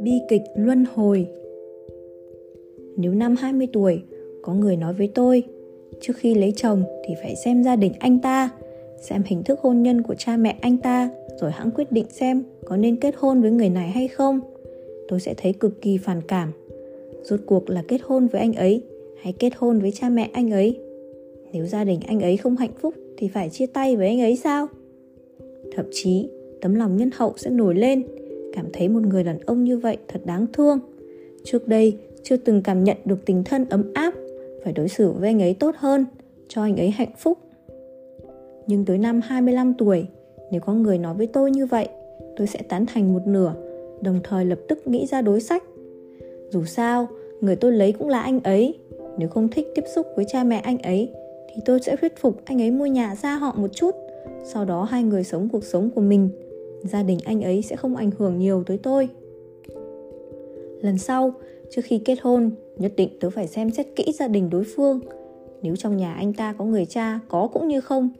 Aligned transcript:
Bi 0.00 0.20
kịch 0.28 0.42
luân 0.54 0.84
hồi. 0.94 1.26
Nếu 2.96 3.14
năm 3.14 3.36
20 3.36 3.68
tuổi, 3.72 4.02
có 4.42 4.54
người 4.54 4.76
nói 4.76 4.94
với 4.94 5.10
tôi 5.14 5.42
Trước 6.00 6.12
khi 6.16 6.34
lấy 6.34 6.52
chồng 6.56 6.82
thì 7.04 7.14
phải 7.22 7.36
xem 7.36 7.64
gia 7.64 7.76
đình 7.76 7.92
anh 7.98 8.18
ta 8.18 8.50
Xem 9.00 9.22
hình 9.26 9.42
thức 9.42 9.60
hôn 9.60 9.82
nhân 9.82 10.02
của 10.02 10.14
cha 10.14 10.36
mẹ 10.36 10.56
anh 10.60 10.78
ta 10.78 11.10
Rồi 11.40 11.50
hãng 11.50 11.70
quyết 11.70 11.92
định 11.92 12.06
xem 12.10 12.44
có 12.64 12.76
nên 12.76 12.96
kết 12.96 13.14
hôn 13.18 13.42
với 13.42 13.50
người 13.50 13.70
này 13.70 13.88
hay 13.88 14.08
không. 14.08 14.40
Tôi 15.08 15.20
sẽ 15.20 15.34
thấy 15.36 15.52
cực 15.52 15.82
kỳ 15.82 15.98
phản 15.98 16.20
cảm. 16.28 16.52
Rốt 17.22 17.40
cuộc 17.46 17.70
là 17.70 17.82
kết 17.88 18.00
hôn 18.04 18.26
với 18.26 18.40
anh 18.40 18.52
ấy 18.52 18.82
Hay 19.22 19.32
kết 19.32 19.52
hôn 19.56 19.78
với 19.78 19.92
cha 19.92 20.08
mẹ 20.08 20.30
anh 20.32 20.50
ấy? 20.50 20.80
Nếu 21.52 21.66
gia 21.66 21.84
đình 21.84 22.00
anh 22.06 22.20
ấy 22.20 22.36
không 22.36 22.56
hạnh 22.56 22.72
phúc 22.80 22.94
Thì 23.16 23.28
phải 23.28 23.50
chia 23.50 23.66
tay 23.66 23.96
với 23.96 24.06
anh 24.06 24.20
ấy 24.20 24.36
sao? 24.36 24.68
Thậm 25.72 25.86
chí 25.92 26.28
tấm 26.60 26.74
lòng 26.74 26.96
nhân 26.96 27.10
hậu 27.14 27.34
sẽ 27.36 27.50
nổi 27.50 27.74
lên. 27.74 28.02
Cảm 28.52 28.66
thấy 28.72 28.88
một 28.88 29.02
người 29.02 29.24
đàn 29.24 29.38
ông 29.38 29.64
như 29.64 29.78
vậy 29.78 29.96
thật 30.08 30.20
đáng 30.24 30.46
thương. 30.52 30.78
Trước 31.44 31.68
đây 31.68 31.96
chưa 32.22 32.36
từng 32.36 32.62
cảm 32.62 32.84
nhận 32.84 32.96
được 33.04 33.18
tình 33.26 33.44
thân 33.44 33.64
ấm 33.68 33.92
áp 33.94 34.14
Phải 34.64 34.72
đối 34.72 34.88
xử 34.88 35.10
với 35.10 35.28
anh 35.28 35.42
ấy 35.42 35.54
tốt 35.54 35.74
hơn 35.78 36.06
Cho 36.48 36.62
anh 36.62 36.76
ấy 36.76 36.90
hạnh 36.90 37.12
phúc. 37.18 37.38
Nhưng 38.66 38.84
tới 38.84 38.98
năm 38.98 39.20
25 39.24 39.74
tuổi 39.74 40.06
Nếu 40.50 40.60
có 40.60 40.74
người 40.74 40.98
nói 40.98 41.14
với 41.14 41.26
tôi 41.26 41.50
như 41.50 41.66
vậy 41.66 41.88
Tôi 42.36 42.46
sẽ 42.46 42.62
tán 42.68 42.86
thành 42.86 43.12
một 43.12 43.26
nửa 43.26 43.54
Đồng 44.02 44.20
thời 44.24 44.44
lập 44.44 44.58
tức 44.68 44.86
nghĩ 44.86 45.06
ra 45.06 45.22
đối 45.22 45.40
sách. 45.40 45.62
Dù 46.50 46.64
sao, 46.64 47.08
người 47.40 47.56
tôi 47.56 47.72
lấy 47.72 47.92
cũng 47.92 48.08
là 48.08 48.20
anh 48.20 48.40
ấy. 48.40 48.78
Nếu 49.18 49.28
không 49.28 49.48
thích 49.48 49.68
tiếp 49.74 49.84
xúc 49.94 50.06
với 50.16 50.24
cha 50.28 50.44
mẹ 50.44 50.58
anh 50.58 50.78
ấy 50.78 51.12
Thì 51.48 51.62
tôi 51.64 51.80
sẽ 51.80 51.96
thuyết 51.96 52.16
phục 52.16 52.40
anh 52.44 52.62
ấy 52.62 52.70
mua 52.70 52.86
nhà 52.86 53.14
ra 53.22 53.36
họ 53.36 53.54
một 53.56 53.68
chút. 53.72 53.94
Sau 54.44 54.64
đó 54.64 54.84
hai 54.84 55.02
người 55.02 55.24
sống 55.24 55.48
cuộc 55.52 55.64
sống 55.64 55.90
của 55.90 56.00
mình 56.00 56.30
Gia 56.84 57.02
đình 57.02 57.18
anh 57.24 57.42
ấy 57.42 57.62
sẽ 57.62 57.76
không 57.76 57.96
ảnh 57.96 58.10
hưởng 58.18 58.38
nhiều 58.38 58.64
tới 58.66 58.78
tôi 58.78 59.08
Lần 60.82 60.98
sau, 60.98 61.32
trước 61.70 61.82
khi 61.84 61.98
kết 62.04 62.18
hôn, 62.22 62.50
nhất 62.76 62.92
định 62.96 63.08
tớ 63.20 63.30
phải 63.30 63.46
xem 63.46 63.70
xét 63.70 63.86
kỹ 63.96 64.12
gia 64.12 64.28
đình 64.28 64.50
đối 64.50 64.64
phương. 64.64 65.00
Nếu 65.62 65.76
trong 65.76 65.96
nhà 65.96 66.14
anh 66.14 66.32
ta 66.32 66.54
có 66.58 66.64
người 66.64 66.86
cha, 66.86 67.20
có 67.28 67.48
cũng 67.52 67.68
như 67.68 67.80
không, 67.80 68.10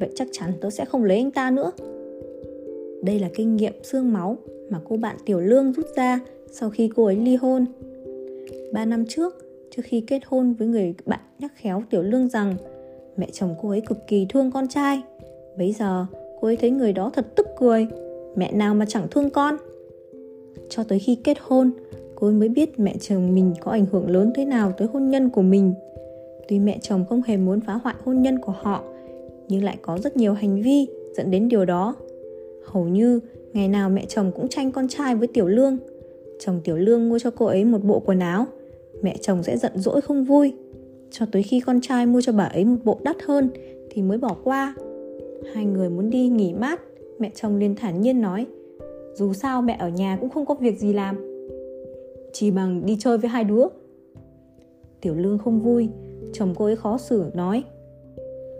vậy 0.00 0.10
chắc 0.14 0.28
chắn 0.32 0.52
tớ 0.60 0.70
sẽ 0.70 0.84
không 0.84 1.04
lấy 1.04 1.16
anh 1.16 1.30
ta 1.30 1.50
nữa. 1.50 1.72
Đây 3.02 3.18
là 3.18 3.30
kinh 3.34 3.56
nghiệm 3.56 3.72
xương 3.82 4.12
máu 4.12 4.36
mà 4.70 4.80
cô 4.88 4.96
bạn 4.96 5.16
Tiểu 5.26 5.40
Lương 5.40 5.72
rút 5.72 5.86
ra 5.96 6.20
sau 6.50 6.70
khi 6.70 6.90
cô 6.96 7.04
ấy 7.04 7.16
ly 7.16 7.36
hôn. 7.36 7.64
Ba 8.72 8.84
năm 8.84 9.04
trước, 9.08 9.34
trước 9.70 9.82
khi 9.84 10.00
kết 10.00 10.20
hôn 10.26 10.52
với 10.52 10.68
người 10.68 10.94
bạn 11.06 11.20
nhắc 11.38 11.52
khéo 11.56 11.82
Tiểu 11.90 12.02
Lương 12.02 12.28
rằng 12.28 12.54
mẹ 13.16 13.28
chồng 13.32 13.54
cô 13.62 13.68
ấy 13.68 13.80
cực 13.80 13.98
kỳ 14.06 14.26
thương 14.28 14.50
con 14.50 14.68
trai. 14.68 15.02
Bây 15.58 15.72
giờ, 15.72 16.06
cô 16.40 16.48
ấy 16.48 16.56
thấy 16.56 16.70
người 16.70 16.92
đó 16.92 17.10
thật 17.14 17.26
tức 17.36 17.46
cười. 17.58 17.86
Mẹ 18.36 18.52
nào 18.52 18.74
mà 18.74 18.86
chẳng 18.88 19.06
thương 19.10 19.30
con. 19.30 19.56
Cho 20.68 20.84
tới 20.84 20.98
khi 20.98 21.18
kết 21.24 21.38
hôn, 21.40 21.70
cô 22.14 22.26
ấy 22.26 22.34
mới 22.34 22.48
biết 22.48 22.78
mẹ 22.78 22.96
chồng 23.00 23.34
mình 23.34 23.54
có 23.60 23.70
ảnh 23.70 23.86
hưởng 23.92 24.10
lớn 24.10 24.32
thế 24.34 24.44
nào 24.44 24.72
tới 24.78 24.88
hôn 24.92 25.10
nhân 25.10 25.30
của 25.30 25.42
mình. 25.42 25.74
Tuy 26.48 26.58
mẹ 26.58 26.78
chồng 26.82 27.04
không 27.08 27.22
hề 27.22 27.36
muốn 27.36 27.60
phá 27.60 27.74
hoại 27.74 27.94
hôn 28.04 28.22
nhân 28.22 28.38
của 28.38 28.54
họ 28.62 28.84
nhưng 29.48 29.64
lại 29.64 29.76
có 29.82 29.98
rất 29.98 30.16
nhiều 30.16 30.32
hành 30.32 30.62
vi 30.62 30.86
dẫn 31.16 31.30
đến 31.30 31.48
điều 31.48 31.64
đó. 31.64 31.94
Hầu 32.64 32.84
như 32.88 33.20
ngày 33.52 33.68
nào 33.68 33.90
mẹ 33.90 34.04
chồng 34.08 34.32
cũng 34.34 34.48
tranh 34.48 34.72
con 34.72 34.88
trai 34.88 35.14
với 35.14 35.28
tiểu 35.28 35.46
lương. 35.46 35.78
Chồng 36.40 36.60
tiểu 36.64 36.76
lương 36.76 37.08
mua 37.08 37.18
cho 37.18 37.30
cô 37.30 37.46
ấy 37.46 37.64
một 37.64 37.84
bộ 37.84 38.02
quần 38.06 38.18
áo. 38.18 38.46
Mẹ 39.02 39.16
chồng 39.20 39.42
sẽ 39.42 39.56
giận 39.56 39.72
dỗi 39.74 40.00
không 40.00 40.24
vui. 40.24 40.52
Cho 41.10 41.26
tới 41.32 41.42
khi 41.42 41.60
con 41.60 41.80
trai 41.80 42.06
mua 42.06 42.20
cho 42.20 42.32
bà 42.32 42.44
ấy 42.44 42.64
một 42.64 42.76
bộ 42.84 42.98
đắt 43.02 43.16
hơn 43.22 43.48
thì 43.90 44.02
mới 44.02 44.18
bỏ 44.18 44.36
qua 44.44 44.74
hai 45.54 45.64
người 45.64 45.90
muốn 45.90 46.10
đi 46.10 46.28
nghỉ 46.28 46.54
mát, 46.54 46.80
mẹ 47.18 47.30
chồng 47.34 47.56
liền 47.56 47.74
thản 47.74 48.00
nhiên 48.00 48.20
nói, 48.20 48.46
dù 49.14 49.32
sao 49.32 49.62
mẹ 49.62 49.76
ở 49.78 49.88
nhà 49.88 50.18
cũng 50.20 50.30
không 50.30 50.46
có 50.46 50.54
việc 50.54 50.78
gì 50.78 50.92
làm, 50.92 51.16
chỉ 52.32 52.50
bằng 52.50 52.86
đi 52.86 52.96
chơi 53.00 53.18
với 53.18 53.30
hai 53.30 53.44
đứa. 53.44 53.66
Tiểu 55.00 55.14
lương 55.14 55.38
không 55.38 55.60
vui, 55.60 55.88
chồng 56.32 56.54
cô 56.56 56.64
ấy 56.64 56.76
khó 56.76 56.98
xử, 56.98 57.30
nói, 57.34 57.64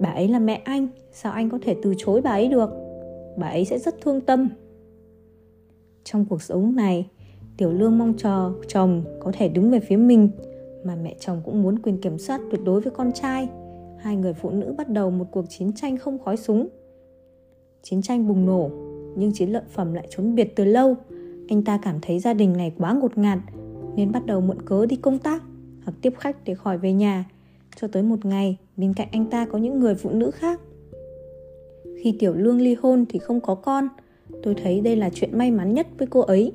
bà 0.01 0.09
ấy 0.09 0.29
là 0.29 0.39
mẹ 0.39 0.61
anh, 0.65 0.89
sao 1.13 1.33
anh 1.33 1.51
có 1.51 1.59
thể 1.63 1.77
từ 1.83 1.95
chối 1.99 2.21
bà 2.21 2.31
ấy 2.31 2.49
được? 2.49 2.71
Bà 3.37 3.49
ấy 3.49 3.65
sẽ 3.65 3.79
rất 3.79 4.01
thương 4.01 4.21
tâm. 4.21 4.49
Trong 6.05 6.25
cuộc 6.31 6.43
sống 6.43 6.77
này, 6.77 7.09
tiểu 7.57 7.73
lương 7.73 7.99
mong 7.99 8.15
chờ 8.17 8.53
chồng 8.69 9.03
có 9.21 9.33
thể 9.35 9.49
đứng 9.49 9.71
về 9.71 9.81
phía 9.81 9.97
mình, 9.97 10.31
mà 10.85 10.97
mẹ 11.03 11.15
chồng 11.21 11.41
cũng 11.45 11.63
muốn 11.63 11.79
quyền 11.79 12.01
kiểm 12.01 12.19
soát 12.19 12.41
tuyệt 12.51 12.61
đối 12.65 12.81
với 12.81 12.93
con 12.97 13.13
trai 13.13 13.49
hai 13.99 14.17
người 14.17 14.33
phụ 14.33 14.51
nữ 14.51 14.75
bắt 14.79 14.89
đầu 14.89 15.11
một 15.11 15.25
cuộc 15.31 15.45
chiến 15.49 15.73
tranh 15.73 15.97
không 15.97 16.19
khói 16.19 16.37
súng. 16.37 16.69
Chiến 17.83 18.03
tranh 18.03 18.29
bùng 18.29 18.47
nổ, 18.47 18.71
nhưng 19.17 19.33
chiến 19.33 19.51
lợi 19.51 19.63
phẩm 19.71 19.95
lại 19.95 20.09
trốn 20.11 20.35
biệt 20.35 20.57
từ 20.57 20.65
lâu. 20.65 20.97
Anh 21.49 21.63
ta 21.63 21.79
cảm 21.83 21.99
thấy 22.03 22.19
gia 22.19 22.35
đình 22.35 22.53
này 22.53 22.73
quá 22.79 22.93
ngột 22.93 23.19
ngạt, 23.19 23.39
nên 23.97 24.13
bắt 24.13 24.27
đầu 24.27 24.41
mượn 24.41 24.63
cớ 24.63 24.87
đi 24.87 24.97
công 24.97 25.19
tác 25.19 25.43
hoặc 25.85 25.95
tiếp 26.03 26.13
khách 26.19 26.45
để 26.45 26.55
khỏi 26.55 26.79
về 26.79 26.93
nhà. 26.93 27.25
Cho 27.77 27.89
tới 27.89 28.03
một 28.03 28.25
ngày, 28.25 28.57
bên 28.77 28.95
cạnh 28.95 29.09
anh 29.13 29.27
ta 29.27 29.47
có 29.47 29.59
những 29.59 29.81
người 29.81 29.95
phụ 29.95 30.11
nữ 30.11 30.31
khác. 30.31 30.61
Khi 32.03 32.17
tiểu 32.19 32.35
lương 32.35 32.61
ly 32.61 32.77
hôn 32.83 33.05
thì 33.09 33.19
không 33.19 33.41
có 33.41 33.55
con. 33.55 33.89
Tôi 34.43 34.55
thấy 34.55 34.81
đây 34.81 34.97
là 34.97 35.11
chuyện 35.15 35.39
may 35.39 35.51
mắn 35.51 35.75
nhất 35.75 35.87
với 35.99 36.09
cô 36.11 36.21
ấy. 36.21 36.53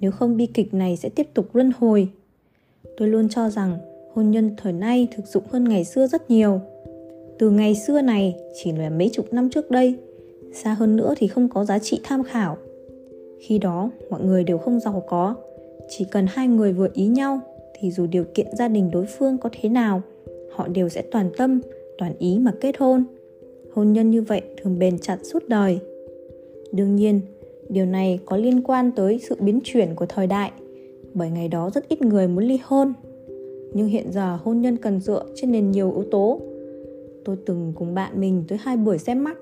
Nếu 0.00 0.10
không 0.10 0.36
bi 0.36 0.46
kịch 0.46 0.74
này 0.74 0.96
sẽ 0.96 1.08
tiếp 1.08 1.34
tục 1.34 1.54
luân 1.54 1.72
hồi. 1.78 2.08
Tôi 2.96 3.08
luôn 3.08 3.28
cho 3.28 3.50
rằng 3.50 3.78
hôn 4.14 4.30
nhân 4.30 4.54
thời 4.56 4.72
nay 4.72 5.08
thực 5.16 5.26
dụng 5.26 5.44
hơn 5.50 5.64
ngày 5.64 5.84
xưa 5.84 6.06
rất 6.06 6.30
nhiều 6.30 6.60
từ 7.38 7.50
ngày 7.50 7.74
xưa 7.74 8.00
này, 8.00 8.36
chỉ 8.54 8.72
là 8.72 8.90
mấy 8.90 9.10
chục 9.12 9.32
năm 9.32 9.50
trước 9.50 9.70
đây. 9.70 9.94
Xa 10.52 10.74
hơn 10.74 10.96
nữa 10.96 11.14
thì 11.16 11.26
không 11.26 11.48
có 11.48 11.64
giá 11.64 11.78
trị 11.78 12.00
tham 12.02 12.22
khảo. 12.22 12.56
Khi 13.40 13.58
đó, 13.58 13.90
mọi 14.10 14.20
người 14.20 14.44
đều 14.44 14.58
không 14.58 14.80
giàu 14.80 15.02
có. 15.08 15.34
Chỉ 15.88 16.04
cần 16.10 16.26
hai 16.28 16.48
người 16.48 16.72
vừa 16.72 16.88
ý 16.94 17.06
nhau, 17.06 17.40
thì 17.78 17.90
dù 17.90 18.06
điều 18.06 18.24
kiện 18.34 18.46
gia 18.58 18.68
đình 18.68 18.90
đối 18.90 19.06
phương 19.06 19.38
có 19.38 19.50
thế 19.60 19.68
nào, 19.68 20.02
họ 20.52 20.68
đều 20.68 20.88
sẽ 20.88 21.02
toàn 21.02 21.30
tâm, 21.36 21.60
toàn 21.98 22.12
ý 22.18 22.38
mà 22.38 22.52
kết 22.60 22.78
hôn. 22.78 23.04
Hôn 23.74 23.92
nhân 23.92 24.10
như 24.10 24.22
vậy 24.22 24.42
thường 24.62 24.78
bền 24.78 24.98
chặt 24.98 25.18
suốt 25.22 25.48
đời. 25.48 25.78
Đương 26.72 26.96
nhiên, 26.96 27.20
điều 27.68 27.86
này 27.86 28.18
có 28.26 28.36
liên 28.36 28.62
quan 28.62 28.90
tới 28.96 29.20
sự 29.28 29.36
biến 29.40 29.60
chuyển 29.64 29.94
của 29.94 30.06
thời 30.06 30.26
đại, 30.26 30.50
bởi 31.14 31.30
ngày 31.30 31.48
đó 31.48 31.70
rất 31.74 31.88
ít 31.88 32.02
người 32.02 32.28
muốn 32.28 32.44
ly 32.44 32.58
hôn. 32.64 32.92
Nhưng 33.74 33.86
hiện 33.86 34.12
giờ 34.12 34.38
hôn 34.44 34.60
nhân 34.60 34.76
cần 34.76 35.00
dựa 35.00 35.22
trên 35.34 35.52
nền 35.52 35.70
nhiều 35.70 35.92
yếu 35.92 36.04
tố 36.10 36.40
tôi 37.28 37.36
từng 37.46 37.72
cùng 37.76 37.94
bạn 37.94 38.20
mình 38.20 38.44
tới 38.48 38.58
hai 38.62 38.76
buổi 38.76 38.98
xem 38.98 39.24
mắt. 39.24 39.36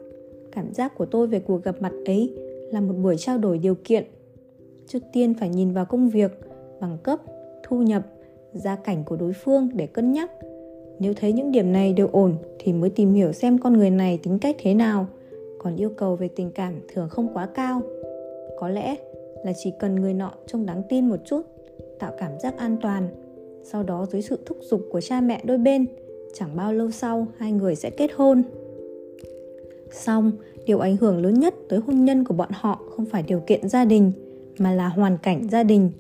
Cảm 0.53 0.73
giác 0.75 0.99
của 0.99 1.07
tôi 1.07 1.27
về 1.27 1.41
cuộc 1.41 1.65
gặp 1.65 1.77
mặt 1.81 1.93
ấy 2.07 2.35
là 2.73 2.81
một 2.81 2.95
buổi 3.03 3.17
trao 3.17 3.39
đổi 3.39 3.59
điều 3.59 3.75
kiện. 3.85 4.05
Trước 4.87 4.99
tiên 5.13 5.35
phải 5.35 5.49
nhìn 5.49 5.73
vào 5.73 5.85
công 5.85 6.09
việc, 6.09 6.41
bằng 6.81 6.99
cấp, 7.03 7.21
thu 7.63 7.83
nhập, 7.83 8.03
gia 8.53 8.77
cảnh 8.77 9.05
của 9.05 9.17
đối 9.17 9.33
phương 9.33 9.69
để 9.75 9.87
cân 9.87 10.13
nhắc. 10.13 10.31
Nếu 10.99 11.15
thấy 11.15 11.33
những 11.33 11.53
điểm 11.53 11.73
này 11.73 11.93
đều 11.93 12.09
ổn 12.13 12.35
thì 12.59 12.73
mới 12.73 12.91
tìm 12.91 13.15
hiểu 13.15 13.33
xem 13.33 13.59
con 13.59 13.73
người 13.73 13.91
này 13.91 14.19
tính 14.23 14.39
cách 14.39 14.57
thế 14.59 14.75
nào, 14.75 15.07
còn 15.59 15.77
yêu 15.77 15.91
cầu 15.97 16.17
về 16.17 16.29
tình 16.29 16.51
cảm 16.51 16.75
thường 16.95 17.09
không 17.09 17.35
quá 17.35 17.49
cao. 17.55 17.83
Có 18.59 18.69
lẽ 18.69 18.97
là 19.45 19.53
chỉ 19.63 19.73
cần 19.79 19.95
người 19.95 20.15
nọ 20.15 20.33
trông 20.47 20.67
đáng 20.67 20.83
tin 20.89 21.09
một 21.09 21.21
chút, 21.25 21.43
tạo 21.99 22.13
cảm 22.19 22.33
giác 22.43 22.59
an 22.59 22.77
toàn, 22.83 23.09
sau 23.63 23.83
đó 23.83 24.07
dưới 24.13 24.23
sự 24.23 24.39
thúc 24.47 24.59
giục 24.63 24.81
của 24.91 25.01
cha 25.01 25.21
mẹ 25.21 25.43
đôi 25.45 25.59
bên 25.59 25.87
chẳng 26.35 26.57
bao 26.57 26.73
lâu 26.73 26.91
sau, 26.91 27.27
hai 27.39 27.53
người 27.53 27.75
sẽ 27.75 27.91
kết 27.91 28.11
hôn. 28.17 28.43
Xong, 29.93 30.33
điều 30.67 30.79
ảnh 30.79 30.97
hưởng 30.97 31.23
lớn 31.23 31.35
nhất 31.35 31.55
tới 31.69 31.79
hôn 31.79 32.05
nhân 32.05 32.25
của 32.25 32.35
bọn 32.35 32.49
họ 32.53 32.81
không 32.97 33.05
phải 33.05 33.23
điều 33.23 33.41
kiện 33.41 33.69
gia 33.69 33.85
đình, 33.85 34.13
mà 34.59 34.73
là 34.73 34.89
hoàn 34.89 35.19
cảnh 35.19 35.49
gia 35.51 35.63
đình. 35.63 35.91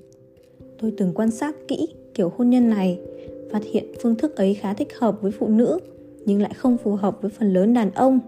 Tôi 0.78 0.92
từng 0.96 1.12
quan 1.14 1.30
sát 1.30 1.56
kỹ 1.68 1.88
kiểu 2.14 2.32
hôn 2.36 2.50
nhân 2.50 2.70
này, 2.70 2.98
phát 3.52 3.62
hiện 3.64 3.84
phương 4.02 4.14
thức 4.14 4.36
ấy 4.36 4.54
khá 4.54 4.74
thích 4.74 4.98
hợp 4.98 5.22
với 5.22 5.32
phụ 5.32 5.48
nữ, 5.48 5.78
nhưng 6.24 6.42
lại 6.42 6.52
không 6.56 6.76
phù 6.78 6.94
hợp 6.94 7.22
với 7.22 7.30
phần 7.30 7.52
lớn 7.52 7.74
đàn 7.74 7.90
ông, 7.90 8.20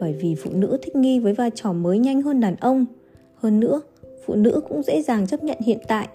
bởi 0.00 0.12
vì 0.12 0.34
phụ 0.34 0.50
nữ 0.54 0.78
thích 0.82 0.96
nghi 0.96 1.18
với 1.18 1.32
vai 1.32 1.50
trò 1.54 1.72
mới 1.72 1.98
nhanh 1.98 2.22
hơn 2.22 2.40
đàn 2.40 2.56
ông. 2.56 2.86
Hơn 3.34 3.60
nữa, 3.60 3.80
phụ 4.26 4.34
nữ 4.34 4.60
cũng 4.68 4.82
dễ 4.82 5.02
dàng 5.02 5.26
chấp 5.26 5.44
nhận 5.44 5.58
hiện 5.60 5.78
tại. 5.88 6.08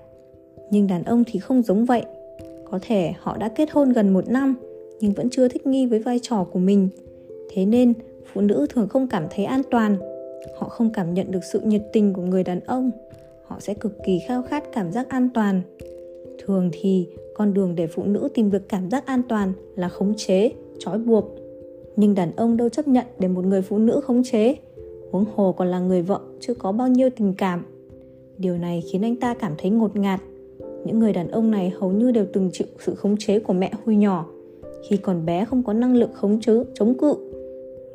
Nhưng 0.71 0.87
đàn 0.87 1.03
ông 1.03 1.23
thì 1.27 1.39
không 1.39 1.61
giống 1.61 1.85
vậy. 1.85 2.03
Có 2.71 2.79
thể 2.81 3.13
họ 3.19 3.37
đã 3.37 3.49
kết 3.49 3.71
hôn 3.71 3.93
gần 3.93 4.13
một 4.13 4.29
năm 4.29 4.55
nhưng 4.99 5.13
vẫn 5.13 5.29
chưa 5.29 5.47
thích 5.47 5.67
nghi 5.67 5.85
với 5.85 5.99
vai 5.99 6.19
trò 6.21 6.43
của 6.43 6.59
mình. 6.59 6.89
Thế 7.49 7.65
nên, 7.65 7.93
phụ 8.33 8.41
nữ 8.41 8.67
thường 8.69 8.87
không 8.87 9.07
cảm 9.07 9.27
thấy 9.29 9.45
an 9.45 9.61
toàn. 9.71 9.97
Họ 10.57 10.69
không 10.69 10.89
cảm 10.93 11.13
nhận 11.13 11.31
được 11.31 11.43
sự 11.43 11.59
nhiệt 11.59 11.81
tình 11.93 12.13
của 12.13 12.21
người 12.21 12.43
đàn 12.43 12.59
ông. 12.59 12.91
Họ 13.45 13.59
sẽ 13.59 13.73
cực 13.73 13.97
kỳ 14.05 14.19
khao 14.27 14.43
khát 14.43 14.63
cảm 14.73 14.91
giác 14.91 15.09
an 15.09 15.29
toàn. 15.33 15.61
Thường 16.45 16.69
thì, 16.73 17.07
con 17.33 17.53
đường 17.53 17.75
để 17.75 17.87
phụ 17.87 18.03
nữ 18.03 18.29
tìm 18.33 18.51
được 18.51 18.69
cảm 18.69 18.89
giác 18.89 19.05
an 19.05 19.21
toàn 19.29 19.53
là 19.75 19.89
khống 19.89 20.13
chế, 20.17 20.51
trói 20.79 20.97
buộc. 20.97 21.25
Nhưng 21.95 22.15
đàn 22.15 22.35
ông 22.35 22.57
đâu 22.57 22.69
chấp 22.69 22.87
nhận 22.87 23.05
để 23.19 23.27
một 23.27 23.45
người 23.45 23.61
phụ 23.61 23.77
nữ 23.77 24.01
khống 24.03 24.23
chế? 24.23 24.55
Huống 25.11 25.25
hồ 25.35 25.51
còn 25.51 25.67
là 25.67 25.79
người 25.79 26.01
vợ, 26.01 26.19
chưa 26.39 26.53
có 26.53 26.71
bao 26.71 26.87
nhiêu 26.87 27.09
tình 27.09 27.33
cảm. 27.37 27.65
Điều 28.37 28.57
này 28.57 28.83
khiến 28.91 29.01
anh 29.01 29.15
ta 29.15 29.33
cảm 29.33 29.53
thấy 29.57 29.71
ngột 29.71 29.95
ngạt. 29.95 30.21
Những 30.85 30.99
người 30.99 31.13
đàn 31.13 31.27
ông 31.27 31.51
này 31.51 31.73
hầu 31.79 31.91
như 31.91 32.11
đều 32.11 32.25
từng 32.33 32.49
chịu 32.53 32.67
sự 32.79 32.95
khống 32.95 33.17
chế 33.17 33.39
của 33.39 33.53
mẹ 33.53 33.71
hồi 33.85 33.95
nhỏ 33.95 34.29
khi 34.89 34.97
còn 34.97 35.25
bé 35.25 35.45
không 35.45 35.63
có 35.63 35.73
năng 35.73 35.95
lực 35.95 36.09
khống 36.13 36.41
chế, 36.41 36.53
chống 36.73 36.97
cự. 36.97 37.15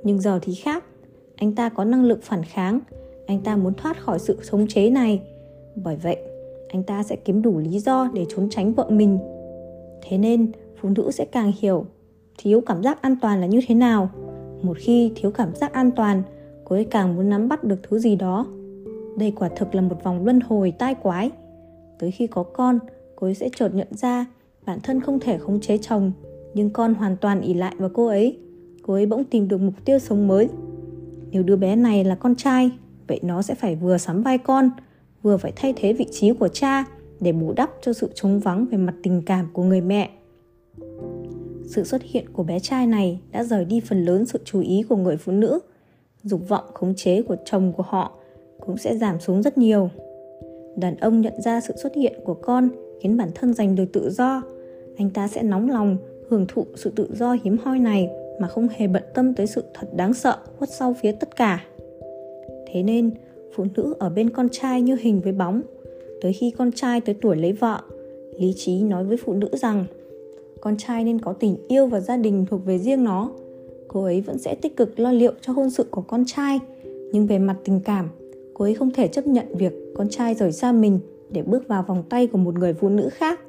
Nhưng 0.02 0.20
giờ 0.20 0.38
thì 0.42 0.54
khác, 0.54 0.84
anh 1.37 1.54
ta 1.54 1.69
có 1.69 1.84
năng 1.84 2.04
lực 2.04 2.22
phản 2.22 2.44
kháng, 2.44 2.81
anh 3.26 3.40
ta 3.40 3.56
muốn 3.56 3.75
thoát 3.75 4.00
khỏi 4.00 4.19
sự 4.19 4.37
khống 4.50 4.66
chế 4.66 4.90
này. 4.90 5.22
Bởi 5.76 5.96
vậy, 5.96 6.16
anh 6.69 6.82
ta 6.82 7.02
sẽ 7.02 7.16
kiếm 7.16 7.42
đủ 7.42 7.58
lý 7.58 7.78
do 7.78 8.10
để 8.14 8.26
trốn 8.28 8.48
tránh 8.50 8.75
vợ 8.75 8.87
mình. 8.90 9.19
Thế 10.02 10.19
nên, 10.19 10.52
phụ 10.81 10.88
nữ 10.96 11.10
sẽ 11.10 11.25
càng 11.25 11.52
hiểu 11.60 11.84
thiếu 12.38 12.60
cảm 12.60 12.82
giác 12.82 13.02
an 13.02 13.16
toàn 13.22 13.40
là 13.40 13.46
như 13.46 13.60
thế 13.66 13.75
nào. 13.75 14.10
Một 14.62 14.76
khi 14.81 15.12
thiếu 15.16 15.31
cảm 15.31 15.54
giác 15.54 15.72
an 15.72 15.90
toàn, 15.96 16.22
cô 16.64 16.76
ấy 16.76 16.84
càng 16.84 17.16
muốn 17.16 17.28
nắm 17.28 17.48
bắt 17.48 17.64
được 17.64 17.76
thứ 17.82 17.98
gì 17.98 18.16
đó. 18.16 18.46
Đây 19.16 19.32
quả 19.37 19.48
thực 19.48 19.75
là 19.75 19.82
một 19.82 20.04
vòng 20.04 20.25
luân 20.25 20.40
hồi 20.40 20.72
tai 20.78 20.94
quái. 20.94 21.31
Tới 21.98 22.10
khi 22.10 22.26
có 22.26 22.42
con, 22.42 22.78
cô 23.16 23.26
ấy 23.26 23.34
sẽ 23.34 23.48
chợt 23.56 23.69
nhận 23.75 23.88
ra 23.90 24.26
bản 24.66 24.78
thân 24.82 25.00
không 25.00 25.20
thể 25.20 25.38
khống 25.38 25.60
chế 25.60 25.78
chồng 25.78 26.12
nhưng 26.55 26.70
con 26.70 26.94
hoàn 26.94 27.17
toàn 27.17 27.41
ỉ 27.41 27.55
lại 27.55 27.75
vào 27.79 27.91
cô 27.94 28.06
ấy. 28.06 28.38
Cô 28.82 28.94
ấy 28.94 29.06
bỗng 29.06 29.25
tìm 29.25 29.49
được 29.49 29.61
mục 29.61 29.75
tiêu 29.85 29.99
sống 29.99 30.29
mới. 30.29 30.49
Nếu 31.31 31.43
đứa 31.43 31.56
bé 31.56 31.76
này 31.76 32.05
là 32.05 32.14
con 32.14 32.35
trai, 32.35 32.70
vậy 33.06 33.20
nó 33.23 33.43
sẽ 33.43 33.55
phải 33.55 33.76
vừa 33.76 33.99
sắm 33.99 34.23
vai 34.23 34.38
con, 34.38 34.70
vừa 35.23 35.37
phải 35.37 35.52
thay 35.56 35.75
thế 35.76 35.93
vị 35.93 36.06
trí 36.11 36.32
của 36.32 36.49
cha 36.49 36.85
để 37.20 37.32
bù 37.32 37.52
đắp 37.52 37.70
cho 37.82 37.93
sự 37.93 38.11
trống 38.14 38.41
vắng 38.41 38.67
về 38.70 38.79
mặt 38.79 38.94
tình 39.02 39.23
cảm 39.26 39.49
của 39.52 39.62
người 39.62 39.81
mẹ. 39.81 40.11
Sự 41.67 41.85
xuất 41.85 42.02
hiện 42.02 42.25
của 42.32 42.43
bé 42.43 42.61
trai 42.61 42.87
này 42.87 43.20
đã 43.32 43.44
rời 43.44 43.64
đi 43.64 43.81
phần 43.81 44.05
lớn 44.05 44.26
sự 44.26 44.38
chú 44.44 44.61
ý 44.61 44.82
của 44.88 44.97
người 44.97 45.17
phụ 45.17 45.32
nữ. 45.32 45.58
Dục 46.23 46.49
vọng 46.49 46.64
khống 46.75 46.94
chế 46.97 47.23
của 47.23 47.37
chồng 47.44 47.73
của 47.76 47.82
họ 47.82 48.12
cũng 48.61 48.76
sẽ 48.76 48.97
giảm 48.97 49.20
xuống 49.20 49.43
rất 49.43 49.58
nhiều. 49.58 49.91
Đàn 50.76 50.97
ông 50.97 51.20
nhận 51.20 51.41
ra 51.44 51.61
sự 51.61 51.75
xuất 51.82 51.94
hiện 51.94 52.12
của 52.25 52.35
con 52.35 52.69
khiến 53.00 53.17
bản 53.17 53.31
thân 53.35 53.55
giành 53.55 53.75
được 53.75 53.85
tự 53.93 54.11
do. 54.11 54.43
Anh 54.97 55.11
ta 55.11 55.29
sẽ 55.29 55.43
nóng 55.43 55.70
lòng 55.70 55.97
hưởng 56.31 56.47
thụ 56.49 56.67
sự 56.75 56.91
tự 56.97 57.09
do 57.12 57.37
hiếm 57.44 57.56
hoi 57.62 57.79
này 57.79 58.09
mà 58.41 58.49
không 58.49 58.69
hề 58.77 58.87
bận 58.87 59.03
tâm 59.15 59.35
tới 59.35 59.47
sự 59.47 59.65
thật 59.75 59.88
đáng 59.97 60.15
sợ 60.15 60.37
khuất 60.59 60.71
sau 60.71 60.94
phía 61.00 61.12
tất 61.12 61.37
cả. 61.37 61.65
Thế 62.73 62.82
nên, 62.82 63.11
phụ 63.56 63.65
nữ 63.77 63.94
ở 63.99 64.11
bên 64.11 64.31
con 64.31 64.49
trai 64.49 64.82
như 64.82 64.97
hình 65.00 65.21
với 65.21 65.32
bóng, 65.32 65.62
tới 66.23 66.32
khi 66.32 66.50
con 66.50 66.73
trai 66.73 67.00
tới 67.00 67.15
tuổi 67.21 67.37
lấy 67.37 67.53
vợ, 67.53 67.81
lý 68.38 68.53
trí 68.56 68.82
nói 68.82 69.05
với 69.05 69.17
phụ 69.17 69.32
nữ 69.32 69.49
rằng, 69.53 69.85
con 70.61 70.77
trai 70.77 71.05
nên 71.05 71.19
có 71.19 71.32
tình 71.32 71.56
yêu 71.69 71.87
và 71.87 72.00
gia 72.00 72.17
đình 72.17 72.47
thuộc 72.50 72.65
về 72.65 72.79
riêng 72.79 73.05
nó. 73.05 73.31
Cô 73.88 74.05
ấy 74.05 74.21
vẫn 74.21 74.38
sẽ 74.38 74.55
tích 74.55 74.76
cực 74.76 75.00
lo 75.00 75.12
liệu 75.12 75.33
cho 75.41 75.53
hôn 75.53 75.71
sự 75.71 75.85
của 75.91 76.03
con 76.03 76.25
trai, 76.26 76.61
nhưng 77.12 77.26
về 77.26 77.38
mặt 77.38 77.56
tình 77.65 77.81
cảm, 77.85 78.09
cô 78.55 78.65
ấy 78.65 78.75
không 78.75 78.91
thể 78.91 79.09
chấp 79.09 79.26
nhận 79.26 79.47
việc 79.55 79.73
con 79.97 80.09
trai 80.09 80.35
rời 80.35 80.53
xa 80.53 80.73
mình 80.73 81.00
để 81.31 81.43
bước 81.43 81.69
vào 81.69 81.85
vòng 81.88 82.03
tay 82.09 82.26
của 82.26 82.38
một 82.38 82.55
người 82.55 82.75
phụ 82.75 82.88
nữ 82.88 83.09
khác 83.12 83.41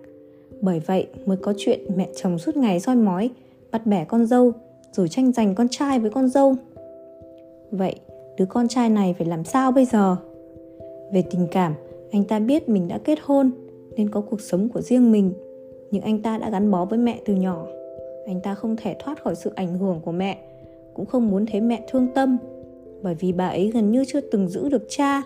bởi 0.62 0.80
vậy 0.80 1.08
mới 1.25 1.38
có 1.38 1.54
chuyện 1.58 1.80
mẹ 1.96 2.10
chồng 2.16 2.38
suốt 2.38 2.58
ngày 2.58 2.80
soi 2.80 2.96
mói, 2.96 3.30
bắt 3.72 3.86
bẻ 3.86 4.06
con 4.06 4.25
dâu, 4.25 4.52
rồi 4.92 5.08
tranh 5.08 5.31
giành 5.31 5.56
con 5.56 5.68
trai 5.69 6.00
với 6.00 6.12
con 6.12 6.30
dâu. 6.30 6.56
Vậy 7.72 7.96
đứa 8.38 8.46
con 8.46 8.68
trai 8.68 8.90
này 8.90 9.16
phải 9.18 9.28
làm 9.28 9.44
sao 9.44 9.72
bây 9.72 9.86
giờ? 9.86 10.16
Về 11.13 11.24
tình 11.31 11.48
cảm, 11.52 11.74
anh 12.12 12.24
ta 12.24 12.40
biết 12.40 12.69
mình 12.69 12.88
đã 12.88 12.98
kết 13.04 13.19
hôn, 13.24 13.52
nên 13.96 14.10
có 14.10 14.22
cuộc 14.22 14.42
sống 14.42 14.69
của 14.69 14.81
riêng 14.81 15.12
mình. 15.12 15.34
Nhưng 15.92 16.02
anh 16.02 16.22
ta 16.22 16.38
đã 16.38 16.50
gắn 16.50 16.72
bó 16.72 16.86
với 16.86 17.00
mẹ 17.00 17.19
từ 17.25 17.36
nhỏ. 17.36 17.66
Anh 18.25 18.42
ta 18.42 18.56
không 18.56 18.75
thể 18.75 18.96
thoát 19.00 19.24
khỏi 19.24 19.36
sự 19.36 19.52
ảnh 19.56 19.78
hưởng 19.78 20.00
của 20.06 20.12
mẹ, 20.12 20.38
cũng 20.94 21.06
không 21.06 21.30
muốn 21.30 21.46
thấy 21.46 21.62
mẹ 21.62 21.86
thương 21.90 22.08
tâm. 22.16 22.38
Bởi 23.02 23.16
vì 23.16 23.31
bà 23.31 23.48
ấy 23.48 23.72
gần 23.74 23.92
như 23.92 24.06
chưa 24.08 24.22
từng 24.22 24.48
giữ 24.48 24.69
được 24.69 24.86
cha. 24.90 25.22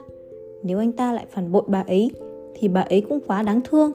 Nếu 0.63 0.79
anh 0.79 0.91
ta 0.91 1.13
lại 1.13 1.25
phản 1.29 1.51
bội 1.51 1.63
bà 1.67 1.83
ấy, 1.87 2.11
thì 2.55 2.67
bà 2.67 2.81
ấy 2.81 3.01
cũng 3.09 3.19
quá 3.27 3.43
đáng 3.43 3.61
thương 3.69 3.91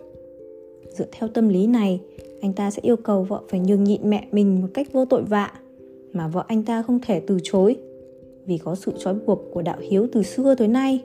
dựa 0.91 1.07
theo 1.13 1.29
tâm 1.29 1.49
lý 1.49 1.67
này, 1.67 2.01
anh 2.41 2.53
ta 2.53 2.71
sẽ 2.71 2.83
yêu 2.83 2.97
cầu 2.97 3.23
vợ 3.23 3.41
phải 3.49 3.61
nhường 3.61 3.85
nhịn 3.85 4.11
mẹ 4.11 4.27
mình 4.33 4.61
một 4.61 4.69
cách 4.75 4.93
vô 4.93 5.05
tội 5.05 5.23
vạ, 5.23 5.53
mà 6.13 6.29
vợ 6.29 6.45
anh 6.49 6.63
ta 6.63 6.83
không 6.83 7.01
thể 7.03 7.21
từ 7.27 7.39
chối. 7.43 7.77
Vì 8.47 8.59
có 8.59 8.75
sự 8.75 8.93
trói 8.99 9.15
buộc 9.15 9.41
của 9.53 9.63
đạo 9.63 9.77
hiếu 9.81 10.07
từ 10.13 10.23
xưa 10.23 10.55
tới 10.55 10.69
nay, 10.69 11.01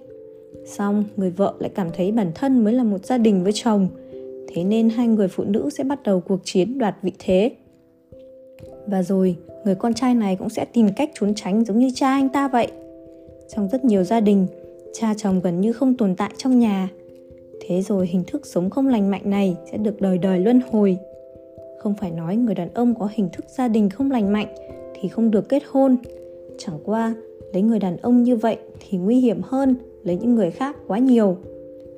xong 0.66 1.04
người 1.18 1.30
vợ 1.30 1.54
lại 1.60 1.72
cảm 1.76 1.88
thấy 1.94 2.12
bản 2.12 2.32
thân 2.36 2.64
mới 2.64 2.74
là 2.74 2.84
một 2.84 3.06
gia 3.06 3.18
đình 3.18 3.44
với 3.44 3.52
chồng, 3.56 3.88
thế 4.48 4.64
nên 4.64 4.90
hai 4.90 5.08
người 5.08 5.28
phụ 5.28 5.44
nữ 5.44 5.70
sẽ 5.70 5.84
bắt 5.84 6.04
đầu 6.04 6.20
cuộc 6.20 6.40
chiến 6.44 6.78
đoạt 6.78 6.96
vị 7.02 7.12
thế. 7.20 7.52
Và 8.88 9.04
rồi, 9.04 9.36
người 9.66 9.76
con 9.76 9.94
trai 9.94 10.16
này 10.16 10.36
cũng 10.36 10.50
sẽ 10.50 10.66
tìm 10.66 10.88
cách 10.96 11.12
trốn 11.20 11.34
tránh 11.36 11.66
giống 11.66 11.80
như 11.80 11.90
cha 11.96 12.10
anh 12.10 12.30
ta 12.30 12.48
vậy. 12.48 12.68
Trong 13.56 13.70
rất 13.72 13.86
nhiều 13.86 14.04
gia 14.04 14.20
đình, 14.20 14.48
cha 14.94 15.14
chồng 15.18 15.42
gần 15.44 15.62
như 15.62 15.74
không 15.74 15.98
tồn 15.98 16.16
tại 16.16 16.32
trong 16.38 16.60
nhà 16.60 16.90
thế 17.68 17.82
rồi 17.82 18.08
hình 18.08 18.24
thức 18.28 18.46
sống 18.46 18.70
không 18.70 18.88
lành 18.88 19.12
mạnh 19.12 19.22
này 19.30 19.58
sẽ 19.72 19.78
được 19.78 20.02
đời 20.02 20.18
đời 20.18 20.40
luân 20.40 20.62
hồi. 20.72 20.98
Không 21.80 21.94
phải 21.94 22.12
nói 22.12 22.36
người 22.36 22.56
đàn 22.56 22.74
ông 22.74 22.96
có 23.00 23.10
hình 23.14 23.30
thức 23.34 23.46
gia 23.50 23.68
đình 23.68 23.90
không 23.90 24.12
lành 24.12 24.34
mạnh 24.34 24.56
thì 24.94 25.10
không 25.10 25.32
được 25.32 25.50
kết 25.50 25.64
hôn. 25.68 25.98
Chẳng 26.58 26.80
qua, 26.86 27.16
lấy 27.54 27.62
người 27.62 27.80
đàn 27.80 27.98
ông 27.98 28.24
như 28.24 28.36
vậy 28.36 28.58
thì 28.80 28.98
nguy 28.98 29.20
hiểm 29.20 29.42
hơn 29.44 29.76
lấy 30.04 30.18
những 30.18 30.36
người 30.36 30.52
khác 30.52 30.78
quá 30.88 31.00
nhiều. 31.00 31.38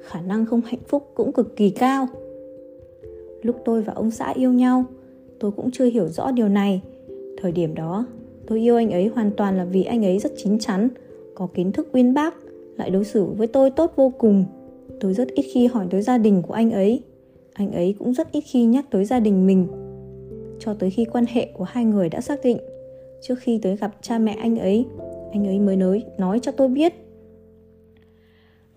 Khả 0.02 0.22
năng 0.22 0.46
không 0.46 0.62
hạnh 0.62 0.80
phúc 0.88 1.08
cũng 1.16 1.32
cực 1.32 1.56
kỳ 1.56 1.70
cao. 1.70 2.08
Lúc 3.42 3.56
tôi 3.66 3.82
và 3.82 3.94
ông 3.94 4.12
xã 4.12 4.34
yêu 4.36 4.54
nhau, 4.54 4.86
tôi 5.40 5.52
cũng 5.52 5.72
chưa 5.72 5.86
hiểu 5.86 6.08
rõ 6.08 6.32
điều 6.32 6.48
này. 6.48 6.82
Thời 7.42 7.52
điểm 7.52 7.76
đó, 7.76 8.06
tôi 8.48 8.60
yêu 8.60 8.76
anh 8.76 8.92
ấy 8.92 9.08
hoàn 9.08 9.32
toàn 9.32 9.58
là 9.58 9.66
vì 9.66 9.84
anh 9.84 10.06
ấy 10.06 10.20
rất 10.20 10.32
chín 10.38 10.60
chắn, 10.60 10.90
có 11.36 11.48
kiến 11.54 11.72
thức 11.72 11.88
uyên 11.94 12.14
bác, 12.14 12.36
lại 12.78 12.90
đối 12.90 13.06
xử 13.06 13.26
với 13.26 13.48
tôi 13.48 13.72
tốt 13.72 13.94
vô 13.96 14.14
cùng 14.18 14.46
tôi 15.00 15.14
rất 15.14 15.28
ít 15.28 15.46
khi 15.54 15.68
hỏi 15.68 15.88
tới 15.90 16.02
gia 16.02 16.18
đình 16.18 16.42
của 16.42 16.54
anh 16.54 16.72
ấy. 16.72 17.02
Anh 17.54 17.72
ấy 17.72 17.96
cũng 18.00 18.14
rất 18.14 18.32
ít 18.32 18.42
khi 18.42 18.66
nhắc 18.66 18.86
tới 18.92 19.06
gia 19.06 19.20
đình 19.20 19.48
mình. 19.48 19.68
Cho 20.60 20.74
tới 20.74 20.90
khi 20.90 21.06
quan 21.06 21.26
hệ 21.26 21.50
của 21.54 21.64
hai 21.64 21.86
người 21.86 22.10
đã 22.10 22.22
xác 22.22 22.40
định, 22.44 22.58
trước 23.22 23.36
khi 23.40 23.60
tới 23.62 23.76
gặp 23.76 23.96
cha 24.02 24.18
mẹ 24.18 24.36
anh 24.40 24.60
ấy 24.60 24.86
anh 25.32 25.48
ấy 25.48 25.60
mới 25.60 25.76
nói 25.76 26.04
nói 26.18 26.40
cho 26.40 26.52
tôi 26.52 26.68
biết. 26.68 26.94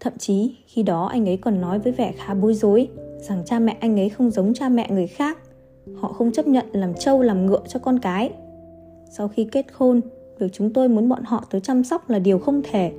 Thậm 0.01 0.13
chí, 0.19 0.57
khi 0.67 0.83
đó 0.83 1.07
anh 1.07 1.29
ấy 1.29 1.37
còn 1.37 1.61
nói 1.61 1.79
với 1.79 1.93
vẻ 1.93 2.13
khá 2.17 2.35
bối 2.35 2.55
rối 2.55 2.89
rằng 3.19 3.43
cha 3.47 3.59
mẹ 3.59 3.77
anh 3.81 4.01
ấy 4.01 4.09
không 4.09 4.31
giống 4.31 4.55
cha 4.55 4.69
mẹ 4.69 4.89
người 4.91 5.07
khác. 5.07 5.39
Họ 5.95 6.13
không 6.13 6.33
chấp 6.33 6.47
nhận 6.47 6.67
làm 6.73 6.95
trâu, 6.95 7.23
làm 7.23 7.47
ngựa 7.47 7.63
cho 7.69 7.81
con 7.81 7.99
cái. 7.99 8.31
Sau 9.11 9.29
khi 9.29 9.49
kết 9.53 9.67
hôn, 9.73 10.01
việc 10.39 10.53
chúng 10.53 10.73
tôi 10.73 10.89
muốn 10.89 11.09
bọn 11.09 11.23
họ 11.25 11.45
tới 11.51 11.61
chăm 11.61 11.85
sóc 11.85 12.11
là 12.11 12.19
điều 12.19 12.39
không 12.39 12.63
thể. 12.71 12.93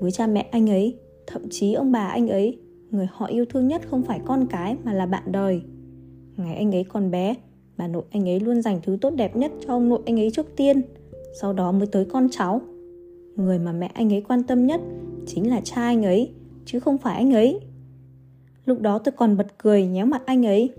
Với 0.00 0.10
cha 0.10 0.26
mẹ 0.26 0.46
anh 0.50 0.70
ấy 0.70 0.96
thậm 1.28 1.42
chí 1.50 1.72
ông 1.72 1.92
bà 1.92 2.06
anh 2.06 2.28
ấy, 2.28 2.58
người 2.90 3.06
họ 3.10 3.26
yêu 3.26 3.44
thương 3.44 3.68
nhất 3.68 3.82
không 3.90 4.02
phải 4.02 4.20
con 4.24 4.46
cái 4.50 4.76
mà 4.84 4.92
là 4.92 5.06
bạn 5.06 5.22
đời. 5.32 5.62
Ngày 6.36 6.56
anh 6.56 6.74
ấy 6.74 6.84
còn 6.84 7.10
bé, 7.10 7.34
bà 7.76 7.88
nội 7.88 8.02
anh 8.10 8.28
ấy 8.28 8.40
luôn 8.40 8.62
dành 8.62 8.80
thứ 8.82 8.98
tốt 9.00 9.10
đẹp 9.10 9.36
nhất 9.36 9.52
cho 9.66 9.72
ông 9.72 9.88
nội 9.88 10.00
anh 10.06 10.20
ấy 10.20 10.30
trước 10.30 10.56
tiên, 10.56 10.82
sau 11.40 11.52
đó 11.52 11.72
mới 11.72 11.86
tới 11.86 12.04
con 12.04 12.28
cháu. 12.30 12.60
Người 13.36 13.58
mà 13.58 13.72
mẹ 13.72 13.90
anh 13.94 14.12
ấy 14.12 14.20
quan 14.28 14.42
tâm 14.42 14.66
nhất 14.66 14.80
chính 15.26 15.50
là 15.50 15.60
cha 15.64 15.82
anh 15.82 16.02
ấy, 16.02 16.30
chứ 16.64 16.80
không 16.80 16.98
phải 16.98 17.16
anh 17.16 17.32
ấy. 17.32 17.60
Lúc 18.64 18.80
đó 18.80 18.98
tôi 18.98 19.12
còn 19.12 19.36
bật 19.36 19.58
cười 19.58 19.86
nhéo 19.86 20.06
mặt 20.06 20.22
anh 20.26 20.46
ấy. 20.46 20.70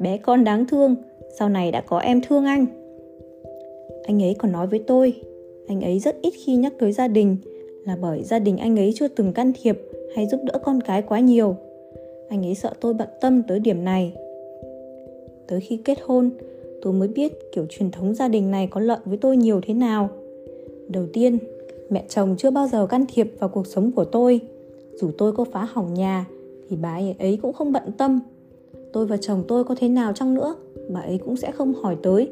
Bé 0.00 0.16
con 0.16 0.44
đáng 0.44 0.66
thương, 0.66 0.94
sau 1.38 1.48
này 1.48 1.72
đã 1.72 1.80
có 1.80 1.98
em 1.98 2.20
thương 2.28 2.44
anh. 2.44 2.66
Anh 4.04 4.22
ấy 4.22 4.34
còn 4.38 4.52
nói 4.52 4.66
với 4.66 4.78
tôi, 4.86 5.20
anh 5.68 5.80
ấy 5.80 5.98
rất 5.98 6.16
ít 6.22 6.34
khi 6.44 6.56
nhắc 6.56 6.72
tới 6.78 6.92
gia 6.92 7.08
đình 7.08 7.36
là 7.90 7.96
bởi 7.96 8.22
gia 8.22 8.38
đình 8.38 8.56
anh 8.56 8.78
ấy 8.78 8.92
chưa 8.96 9.08
từng 9.08 9.32
can 9.32 9.52
thiệp 9.62 9.82
hay 10.14 10.26
giúp 10.26 10.40
đỡ 10.44 10.58
con 10.62 10.80
cái 10.80 11.02
quá 11.02 11.20
nhiều. 11.20 11.56
Anh 12.28 12.46
ấy 12.46 12.54
sợ 12.54 12.70
tôi 12.80 12.94
bận 12.94 13.08
tâm 13.20 13.42
tới 13.48 13.58
điểm 13.58 13.84
này. 13.84 14.12
Tới 15.46 15.60
khi 15.60 15.76
kết 15.76 15.98
hôn, 16.04 16.30
tôi 16.82 16.92
mới 16.92 17.08
biết 17.08 17.32
kiểu 17.52 17.66
truyền 17.70 17.90
thống 17.90 18.14
gia 18.14 18.28
đình 18.28 18.50
này 18.50 18.68
có 18.70 18.80
lợi 18.80 18.98
với 19.04 19.18
tôi 19.18 19.36
nhiều 19.36 19.60
thế 19.66 19.74
nào. 19.74 20.10
Đầu 20.88 21.06
tiên, 21.12 21.38
mẹ 21.90 22.04
chồng 22.08 22.34
chưa 22.38 22.50
bao 22.50 22.68
giờ 22.68 22.86
can 22.86 23.04
thiệp 23.14 23.32
vào 23.38 23.48
cuộc 23.48 23.66
sống 23.66 23.92
của 23.92 24.04
tôi. 24.04 24.40
Dù 25.00 25.10
tôi 25.18 25.32
có 25.32 25.44
phá 25.44 25.64
hỏng 25.72 25.94
nhà, 25.94 26.26
thì 26.68 26.76
bà 26.76 27.00
ấy 27.18 27.38
cũng 27.42 27.52
không 27.52 27.72
bận 27.72 27.92
tâm. 27.98 28.20
Tôi 28.92 29.06
và 29.06 29.16
chồng 29.16 29.42
tôi 29.48 29.64
có 29.64 29.74
thế 29.78 29.88
nào 29.88 30.12
chăng 30.12 30.34
nữa, 30.34 30.54
bà 30.88 31.00
ấy 31.00 31.18
cũng 31.18 31.36
sẽ 31.36 31.52
không 31.52 31.74
hỏi 31.74 31.96
tới. 32.02 32.28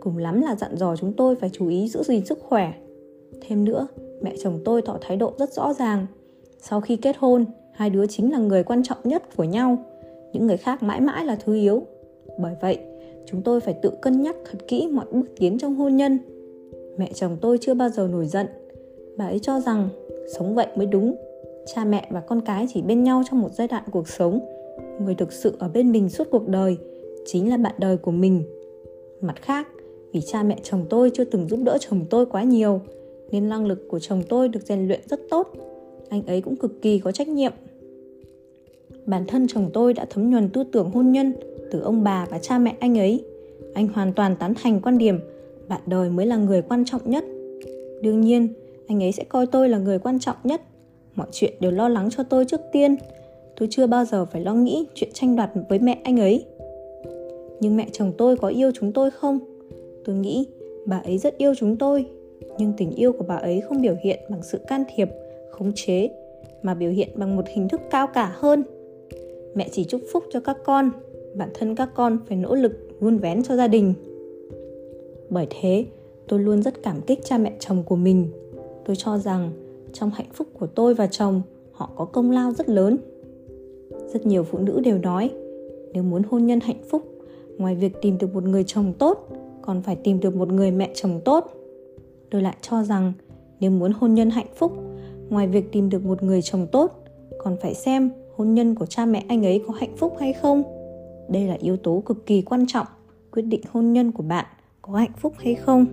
Cùng 0.00 0.18
lắm 0.18 0.42
là 0.42 0.56
dặn 0.56 0.76
dò 0.76 0.96
chúng 0.96 1.12
tôi 1.12 1.34
phải 1.34 1.50
chú 1.52 1.68
ý 1.68 1.88
giữ 1.88 2.02
gìn 2.02 2.24
sức 2.24 2.38
khỏe. 2.42 2.72
Thêm 3.40 3.64
nữa 3.64 3.86
mẹ 4.22 4.34
chồng 4.42 4.60
tôi 4.64 4.82
tỏ 4.82 4.98
thái 5.00 5.16
độ 5.16 5.32
rất 5.38 5.52
rõ 5.52 5.74
ràng. 5.74 6.06
Sau 6.58 6.80
khi 6.80 6.96
kết 6.96 7.16
hôn, 7.18 7.44
hai 7.72 7.90
đứa 7.90 8.06
chính 8.06 8.32
là 8.32 8.38
người 8.38 8.62
quan 8.64 8.82
trọng 8.82 8.98
nhất 9.04 9.36
của 9.36 9.44
nhau. 9.44 9.78
Những 10.32 10.46
người 10.46 10.56
khác 10.56 10.82
mãi 10.82 11.00
mãi 11.00 11.24
là 11.24 11.36
thứ 11.44 11.54
yếu. 11.54 11.82
Bởi 12.38 12.54
vậy, 12.60 12.78
chúng 13.26 13.42
tôi 13.42 13.60
phải 13.60 13.74
tự 13.82 13.90
cân 14.02 14.22
nhắc 14.22 14.36
thật 14.50 14.58
kỹ 14.68 14.88
mọi 14.92 15.06
bước 15.12 15.26
tiến 15.36 15.58
trong 15.58 15.74
hôn 15.74 15.96
nhân. 15.96 16.18
Mẹ 16.96 17.10
chồng 17.14 17.36
tôi 17.40 17.58
chưa 17.60 17.74
bao 17.74 17.88
giờ 17.88 18.08
nổi 18.12 18.26
giận. 18.26 18.46
Bà 19.16 19.24
ấy 19.26 19.38
cho 19.38 19.60
rằng 19.60 19.88
sống 20.34 20.54
vậy 20.54 20.66
mới 20.76 20.86
đúng. 20.86 21.16
Cha 21.74 21.84
mẹ 21.84 22.08
và 22.10 22.20
con 22.20 22.40
cái 22.40 22.66
chỉ 22.74 22.82
bên 22.82 23.04
nhau 23.04 23.22
trong 23.30 23.40
một 23.40 23.52
giai 23.52 23.68
đoạn 23.68 23.82
cuộc 23.90 24.08
sống. 24.08 24.40
Người 25.00 25.14
thực 25.14 25.32
sự 25.32 25.56
ở 25.58 25.68
bên 25.68 25.92
mình 25.92 26.08
suốt 26.08 26.28
cuộc 26.30 26.48
đời 26.48 26.76
chính 27.26 27.50
là 27.50 27.56
bạn 27.56 27.74
đời 27.78 27.96
của 27.96 28.10
mình. 28.10 28.42
Mặt 29.20 29.42
khác, 29.42 29.68
vì 30.12 30.20
cha 30.20 30.42
mẹ 30.42 30.58
chồng 30.62 30.84
tôi 30.90 31.10
chưa 31.14 31.24
từng 31.24 31.48
giúp 31.48 31.60
đỡ 31.64 31.78
chồng 31.80 32.04
tôi 32.10 32.26
quá 32.26 32.42
nhiều 32.42 32.80
nên 33.32 33.48
năng 33.48 33.66
lực 33.66 33.88
của 33.88 33.98
chồng 33.98 34.22
tôi 34.28 34.48
được 34.48 34.60
rèn 34.62 34.88
luyện 34.88 35.00
rất 35.08 35.20
tốt. 35.30 35.52
Anh 36.08 36.26
ấy 36.26 36.40
cũng 36.40 36.56
cực 36.56 36.82
kỳ 36.82 36.98
có 36.98 37.12
trách 37.12 37.28
nhiệm. 37.28 37.52
Bản 39.06 39.24
thân 39.26 39.46
chồng 39.48 39.70
tôi 39.72 39.94
đã 39.94 40.06
thấm 40.10 40.30
nhuần 40.30 40.48
tư 40.48 40.64
tưởng 40.72 40.90
hôn 40.90 41.12
nhân 41.12 41.32
từ 41.70 41.80
ông 41.80 42.04
bà 42.04 42.26
và 42.30 42.38
cha 42.38 42.58
mẹ 42.58 42.76
anh 42.80 42.98
ấy. 42.98 43.24
Anh 43.74 43.88
hoàn 43.88 44.12
toàn 44.12 44.36
tán 44.36 44.54
thành 44.62 44.80
quan 44.80 44.98
điểm, 44.98 45.20
bạn 45.68 45.80
đời 45.86 46.10
mới 46.10 46.26
là 46.26 46.36
người 46.36 46.62
quan 46.62 46.84
trọng 46.84 47.10
nhất. 47.10 47.24
Đương 48.02 48.20
nhiên, 48.20 48.48
anh 48.86 49.02
ấy 49.02 49.12
sẽ 49.12 49.24
coi 49.24 49.46
tôi 49.46 49.68
là 49.68 49.78
người 49.78 49.98
quan 49.98 50.18
trọng 50.18 50.36
nhất. 50.44 50.62
Mọi 51.14 51.26
chuyện 51.32 51.52
đều 51.60 51.70
lo 51.70 51.88
lắng 51.88 52.08
cho 52.10 52.22
tôi 52.22 52.44
trước 52.44 52.60
tiên. 52.72 52.96
Tôi 53.56 53.68
chưa 53.70 53.86
bao 53.86 54.04
giờ 54.04 54.24
phải 54.24 54.40
lo 54.40 54.54
nghĩ 54.54 54.86
chuyện 54.94 55.10
tranh 55.12 55.36
đoạt 55.36 55.50
với 55.68 55.78
mẹ 55.78 55.98
anh 56.04 56.20
ấy. 56.20 56.44
Nhưng 57.60 57.76
mẹ 57.76 57.86
chồng 57.92 58.12
tôi 58.18 58.36
có 58.36 58.48
yêu 58.48 58.70
chúng 58.74 58.92
tôi 58.92 59.10
không? 59.10 59.38
Tôi 60.04 60.16
nghĩ 60.16 60.46
bà 60.86 60.98
ấy 60.98 61.18
rất 61.18 61.38
yêu 61.38 61.54
chúng 61.54 61.76
tôi 61.76 62.06
nhưng 62.58 62.72
tình 62.76 62.90
yêu 62.90 63.12
của 63.12 63.24
bà 63.28 63.36
ấy 63.36 63.60
không 63.60 63.82
biểu 63.82 63.94
hiện 64.02 64.20
bằng 64.28 64.42
sự 64.42 64.58
can 64.68 64.84
thiệp, 64.94 65.08
khống 65.50 65.72
chế, 65.74 66.10
mà 66.62 66.74
biểu 66.74 66.90
hiện 66.90 67.08
bằng 67.14 67.36
một 67.36 67.44
hình 67.48 67.68
thức 67.68 67.80
cao 67.90 68.06
cả 68.06 68.32
hơn. 68.34 68.62
Mẹ 69.54 69.68
chỉ 69.72 69.84
chúc 69.84 70.00
phúc 70.12 70.24
cho 70.30 70.40
các 70.40 70.56
con, 70.64 70.90
bản 71.34 71.48
thân 71.54 71.74
các 71.74 71.88
con 71.94 72.18
phải 72.28 72.36
nỗ 72.36 72.54
lực 72.54 72.72
vun 73.00 73.18
vén 73.18 73.42
cho 73.42 73.56
gia 73.56 73.68
đình. 73.68 73.94
Bởi 75.30 75.46
thế, 75.60 75.86
tôi 76.28 76.40
luôn 76.40 76.62
rất 76.62 76.82
cảm 76.82 77.00
kích 77.00 77.24
cha 77.24 77.38
mẹ 77.38 77.52
chồng 77.58 77.82
của 77.82 77.96
mình. 77.96 78.28
Tôi 78.84 78.96
cho 78.96 79.18
rằng 79.18 79.50
trong 79.92 80.10
hạnh 80.10 80.28
phúc 80.32 80.48
của 80.58 80.66
tôi 80.66 80.94
và 80.94 81.06
chồng, 81.06 81.42
họ 81.72 81.90
có 81.96 82.04
công 82.04 82.30
lao 82.30 82.52
rất 82.52 82.68
lớn. 82.68 82.96
Rất 84.12 84.26
nhiều 84.26 84.42
phụ 84.42 84.58
nữ 84.58 84.80
đều 84.84 84.98
nói, 84.98 85.30
nếu 85.92 86.02
muốn 86.02 86.22
hôn 86.30 86.46
nhân 86.46 86.60
hạnh 86.60 86.82
phúc, 86.88 87.02
ngoài 87.58 87.74
việc 87.74 87.92
tìm 88.02 88.18
được 88.18 88.34
một 88.34 88.44
người 88.44 88.64
chồng 88.66 88.92
tốt, 88.98 89.28
còn 89.62 89.82
phải 89.82 89.96
tìm 89.96 90.20
được 90.20 90.36
một 90.36 90.52
người 90.52 90.70
mẹ 90.70 90.90
chồng 90.94 91.20
tốt 91.24 91.57
tôi 92.30 92.42
lại 92.42 92.56
cho 92.60 92.82
rằng 92.82 93.12
nếu 93.60 93.70
muốn 93.70 93.92
hôn 93.92 94.14
nhân 94.14 94.30
hạnh 94.30 94.46
phúc, 94.56 94.72
ngoài 95.30 95.48
việc 95.48 95.72
tìm 95.72 95.88
được 95.88 96.04
một 96.04 96.22
người 96.22 96.42
chồng 96.42 96.66
tốt, 96.72 97.04
còn 97.38 97.56
phải 97.62 97.74
xem 97.74 98.10
hôn 98.36 98.54
nhân 98.54 98.74
của 98.74 98.86
cha 98.86 99.06
mẹ 99.06 99.24
anh 99.28 99.46
ấy 99.46 99.62
có 99.66 99.72
hạnh 99.72 99.96
phúc 99.96 100.16
hay 100.20 100.32
không. 100.32 100.62
Đây 101.28 101.46
là 101.46 101.56
yếu 101.60 101.76
tố 101.76 102.02
cực 102.06 102.26
kỳ 102.26 102.42
quan 102.42 102.66
trọng 102.66 102.86
quyết 103.32 103.42
định 103.42 103.60
hôn 103.70 103.92
nhân 103.92 104.12
của 104.12 104.22
bạn 104.22 104.46
có 104.82 104.92
hạnh 104.92 105.12
phúc 105.16 105.34
hay 105.38 105.54
không. 105.54 105.86